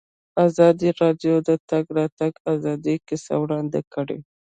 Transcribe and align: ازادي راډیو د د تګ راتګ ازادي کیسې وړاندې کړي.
ازادي 0.47 0.89
راډیو 1.01 1.35
د 1.43 1.43
د 1.47 1.49
تګ 1.69 1.85
راتګ 1.97 2.33
ازادي 2.53 2.95
کیسې 3.07 3.35
وړاندې 3.41 3.79
کړي. 3.93 4.19